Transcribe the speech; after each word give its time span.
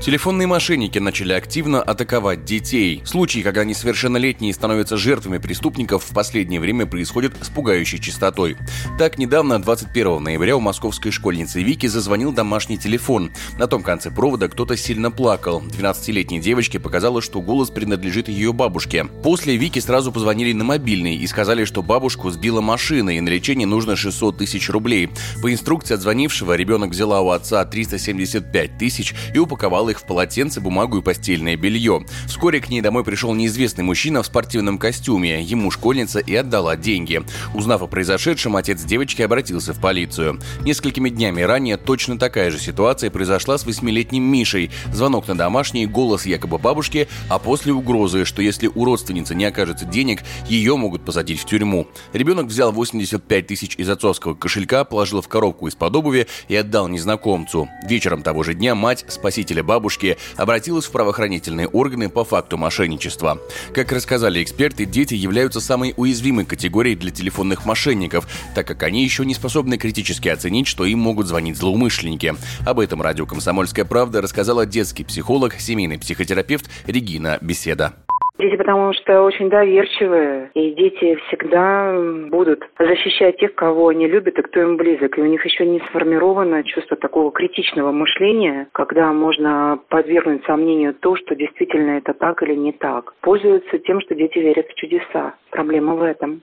Телефонные 0.00 0.46
мошенники 0.46 0.98
начали 0.98 1.34
активно 1.34 1.82
атаковать 1.82 2.46
детей. 2.46 3.02
Случаи, 3.04 3.40
когда 3.40 3.64
несовершеннолетние 3.64 4.54
становятся 4.54 4.96
жертвами 4.96 5.36
преступников, 5.36 6.04
в 6.04 6.14
последнее 6.14 6.58
время 6.58 6.86
происходят 6.86 7.34
с 7.42 7.50
пугающей 7.50 7.98
частотой. 7.98 8.56
Так, 8.98 9.18
недавно, 9.18 9.60
21 9.60 10.22
ноября, 10.22 10.56
у 10.56 10.60
московской 10.60 11.12
школьницы 11.12 11.62
Вики 11.62 11.86
зазвонил 11.86 12.32
домашний 12.32 12.78
телефон. 12.78 13.30
На 13.58 13.66
том 13.66 13.82
конце 13.82 14.10
провода 14.10 14.48
кто-то 14.48 14.74
сильно 14.74 15.10
плакал. 15.10 15.60
12-летней 15.60 16.40
девочке 16.40 16.80
показалось, 16.80 17.26
что 17.26 17.42
голос 17.42 17.68
принадлежит 17.68 18.28
ее 18.28 18.54
бабушке. 18.54 19.04
После 19.22 19.58
Вики 19.58 19.80
сразу 19.80 20.12
позвонили 20.12 20.54
на 20.54 20.64
мобильный 20.64 21.16
и 21.16 21.26
сказали, 21.26 21.66
что 21.66 21.82
бабушку 21.82 22.30
сбила 22.30 22.62
машина 22.62 23.10
и 23.10 23.20
на 23.20 23.28
лечение 23.28 23.66
нужно 23.66 23.96
600 23.96 24.38
тысяч 24.38 24.70
рублей. 24.70 25.10
По 25.42 25.52
инструкции 25.52 25.92
от 25.92 26.00
звонившего 26.00 26.54
ребенок 26.54 26.92
взяла 26.92 27.20
у 27.20 27.28
отца 27.28 27.62
375 27.66 28.78
тысяч 28.78 29.14
и 29.34 29.38
упаковала 29.38 29.89
их 29.90 30.00
в 30.00 30.04
полотенце, 30.04 30.60
бумагу 30.60 30.98
и 30.98 31.02
постельное 31.02 31.56
белье. 31.56 32.04
Вскоре 32.26 32.60
к 32.60 32.68
ней 32.68 32.80
домой 32.80 33.04
пришел 33.04 33.34
неизвестный 33.34 33.84
мужчина 33.84 34.22
в 34.22 34.26
спортивном 34.26 34.78
костюме. 34.78 35.42
Ему 35.42 35.70
школьница 35.70 36.18
и 36.20 36.34
отдала 36.34 36.76
деньги. 36.76 37.22
Узнав 37.54 37.82
о 37.82 37.86
произошедшем, 37.86 38.56
отец 38.56 38.82
девочки 38.82 39.22
обратился 39.22 39.74
в 39.74 39.80
полицию. 39.80 40.40
Несколькими 40.62 41.10
днями 41.10 41.42
ранее 41.42 41.76
точно 41.76 42.18
такая 42.18 42.50
же 42.50 42.58
ситуация 42.58 43.10
произошла 43.10 43.58
с 43.58 43.66
восьмилетним 43.66 44.22
Мишей. 44.22 44.70
Звонок 44.92 45.28
на 45.28 45.36
домашний, 45.36 45.86
голос 45.86 46.26
якобы 46.26 46.58
бабушки, 46.58 47.08
а 47.28 47.38
после 47.38 47.72
угрозы, 47.72 48.24
что 48.24 48.42
если 48.42 48.68
у 48.68 48.84
родственницы 48.84 49.34
не 49.34 49.44
окажется 49.44 49.84
денег, 49.84 50.22
ее 50.48 50.76
могут 50.76 51.04
посадить 51.04 51.40
в 51.40 51.46
тюрьму. 51.46 51.86
Ребенок 52.12 52.46
взял 52.46 52.72
85 52.72 53.46
тысяч 53.46 53.76
из 53.76 53.88
отцовского 53.88 54.34
кошелька, 54.34 54.84
положил 54.84 55.20
в 55.20 55.28
коробку 55.28 55.66
из-под 55.68 55.96
обуви 55.96 56.26
и 56.48 56.56
отдал 56.56 56.88
незнакомцу. 56.88 57.68
Вечером 57.86 58.22
того 58.22 58.42
же 58.42 58.54
дня 58.54 58.74
мать 58.74 59.04
спасителя 59.08 59.62
бабушки 59.62 59.79
бабушки 59.80 60.18
обратилась 60.36 60.84
в 60.84 60.90
правоохранительные 60.90 61.66
органы 61.66 62.10
по 62.10 62.22
факту 62.22 62.58
мошенничества. 62.58 63.40
Как 63.72 63.92
рассказали 63.92 64.42
эксперты, 64.42 64.84
дети 64.84 65.14
являются 65.14 65.60
самой 65.60 65.94
уязвимой 65.96 66.44
категорией 66.44 66.96
для 66.96 67.10
телефонных 67.10 67.64
мошенников, 67.64 68.28
так 68.54 68.66
как 68.66 68.82
они 68.82 69.02
еще 69.02 69.24
не 69.24 69.34
способны 69.34 69.78
критически 69.78 70.28
оценить, 70.28 70.66
что 70.66 70.84
им 70.84 70.98
могут 70.98 71.28
звонить 71.28 71.56
злоумышленники. 71.56 72.34
Об 72.66 72.78
этом 72.78 73.00
радио 73.00 73.24
«Комсомольская 73.24 73.86
правда» 73.86 74.20
рассказала 74.20 74.66
детский 74.66 75.02
психолог, 75.04 75.54
семейный 75.58 75.98
психотерапевт 75.98 76.68
Регина 76.86 77.38
Беседа. 77.40 77.94
Дети 78.40 78.56
потому 78.56 78.94
что 78.94 79.22
очень 79.22 79.50
доверчивые, 79.50 80.50
и 80.54 80.70
дети 80.70 81.16
всегда 81.26 81.94
будут 82.30 82.64
защищать 82.78 83.36
тех, 83.36 83.54
кого 83.54 83.88
они 83.88 84.06
любят 84.06 84.38
и 84.38 84.42
кто 84.42 84.62
им 84.62 84.78
близок. 84.78 85.18
И 85.18 85.20
у 85.20 85.26
них 85.26 85.44
еще 85.44 85.66
не 85.66 85.80
сформировано 85.80 86.64
чувство 86.64 86.96
такого 86.96 87.32
критичного 87.32 87.92
мышления, 87.92 88.68
когда 88.72 89.12
можно 89.12 89.78
подвергнуть 89.90 90.44
сомнению 90.46 90.94
то, 90.94 91.16
что 91.16 91.34
действительно 91.34 91.98
это 91.98 92.14
так 92.14 92.42
или 92.42 92.54
не 92.54 92.72
так. 92.72 93.12
Пользуются 93.20 93.78
тем, 93.78 94.00
что 94.00 94.14
дети 94.14 94.38
верят 94.38 94.68
в 94.68 94.74
чудеса. 94.74 95.34
Проблема 95.50 95.94
в 95.94 96.02
этом. 96.02 96.40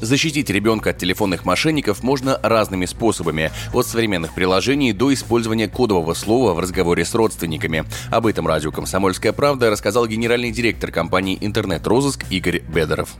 Защитить 0.00 0.50
ребенка 0.50 0.90
от 0.90 0.98
телефонных 0.98 1.44
мошенников 1.44 2.02
можно 2.02 2.38
разными 2.42 2.84
способами, 2.84 3.50
от 3.72 3.86
современных 3.86 4.34
приложений 4.34 4.92
до 4.92 5.12
использования 5.12 5.68
кодового 5.68 6.12
слова 6.14 6.52
в 6.52 6.58
разговоре 6.58 7.04
с 7.04 7.14
родственниками. 7.14 7.84
Об 8.10 8.26
этом 8.26 8.46
радио 8.46 8.70
«Комсомольская 8.70 9.32
правда» 9.32 9.70
рассказал 9.70 10.06
генеральный 10.06 10.50
директор 10.50 10.90
компании 10.90 11.38
«Интернет-розыск» 11.40 12.24
Игорь 12.30 12.60
Бедоров. 12.60 13.16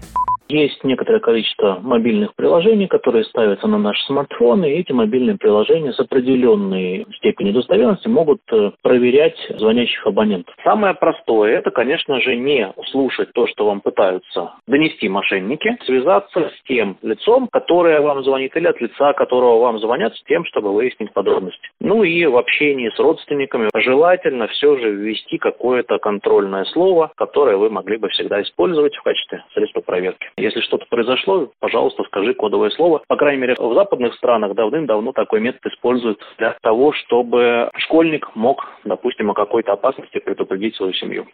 Есть 0.49 0.85
некоторое 0.85 1.19
количество 1.19 1.79
мобильных 1.83 2.35
приложений, 2.37 2.87
которые 2.87 3.25
ставятся 3.25 3.67
на 3.67 3.79
наш 3.79 4.01
смартфон, 4.05 4.65
и 4.65 4.71
эти 4.71 4.93
мобильные 4.93 5.37
приложения 5.37 5.93
с 5.93 5.99
определенной 5.99 7.05
степенью 7.17 7.55
достоверности 7.55 8.07
могут 8.07 8.41
э, 8.53 8.71
проверять 8.83 9.37
звонящих 9.59 10.07
абонентов. 10.07 10.55
Самое 10.63 10.95
простое– 10.95 11.59
это, 11.59 11.73
конечно 11.73 12.21
же, 12.21 12.37
не 12.37 12.73
слушать 12.91 13.33
то, 13.33 13.49
что 13.49 13.67
вам 13.67 13.81
пытаются 13.81 14.53
донести 14.69 15.09
мошенники, 15.09 15.77
связаться 15.85 16.51
с 16.51 16.63
тем 16.69 16.97
лицом, 17.03 17.49
которое 17.51 18.01
вам 18.01 18.23
звонит, 18.23 18.57
или 18.57 18.69
от 18.69 18.81
лица, 18.81 19.15
которого 19.15 19.61
вам 19.61 19.81
звонят, 19.81 20.15
с 20.15 20.23
тем, 20.25 20.45
чтобы 20.45 20.73
выяснить 20.73 21.13
подробности. 21.13 21.69
Ну 21.81 22.05
и 22.05 22.25
в 22.27 22.37
общении 22.37 22.91
с 22.91 22.99
родственниками 23.01 23.69
желательно 23.75 24.47
все 24.47 24.77
же 24.77 24.93
ввести 24.93 25.39
какое-то 25.39 25.99
контрольное 25.99 26.65
слово, 26.67 27.11
которое 27.17 27.57
вы 27.57 27.69
могли 27.69 27.97
бы 27.97 28.09
всегда 28.11 28.41
использовать 28.43 28.95
в 28.95 29.03
качестве 29.03 29.45
средства 29.53 29.81
проверки. 29.81 30.29
Если 30.39 30.61
что-то 30.61 30.85
произошло, 30.91 31.51
пожалуйста, 31.61 32.03
скажи 32.05 32.35
кодовое 32.35 32.69
слово. 32.71 33.03
По 33.09 33.17
крайней 33.17 33.41
мере, 33.41 33.55
в 33.59 33.73
западных 33.73 34.15
странах 34.17 34.55
давным-давно 34.55 35.13
такой 35.13 35.41
метод 35.41 35.65
используют 35.73 36.21
для 36.37 36.57
того, 36.61 36.93
чтобы 36.93 37.71
школьник 37.79 38.29
мог, 38.35 38.63
допустим, 38.85 39.31
о 39.31 39.35
какой-то 39.35 39.73
опасности 39.73 40.19
предупредить 40.19 40.77
свою 40.77 40.93
семью. 40.93 41.27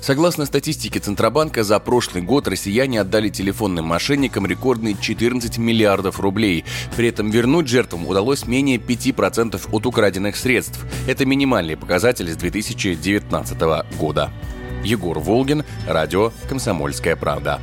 Согласно 0.00 0.46
статистике 0.46 0.98
Центробанка, 0.98 1.62
за 1.62 1.78
прошлый 1.78 2.24
год 2.24 2.48
россияне 2.48 3.00
отдали 3.00 3.28
телефонным 3.28 3.84
мошенникам 3.84 4.46
рекордные 4.46 4.96
14 5.00 5.56
миллиардов 5.58 6.18
рублей. 6.18 6.64
При 6.96 7.08
этом 7.08 7.30
вернуть 7.30 7.68
жертвам 7.68 8.06
удалось 8.06 8.48
менее 8.48 8.78
5% 8.78 9.60
от 9.72 9.86
украденных 9.86 10.34
средств. 10.34 10.84
Это 11.08 11.24
минимальный 11.24 11.76
показатель 11.76 12.26
с 12.26 12.36
2019 12.36 13.60
года. 14.00 14.30
Егор 14.82 15.18
Волгин, 15.20 15.62
радио 15.88 16.30
«Комсомольская 16.48 17.14
правда». 17.16 17.60